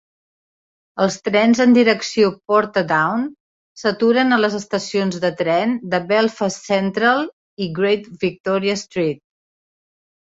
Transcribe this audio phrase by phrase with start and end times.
[1.03, 3.27] Els trens en direcció Portadown
[3.81, 7.21] s'aturen a les estacions de tren de Belfast Central
[7.67, 9.21] i Great Victoria Street.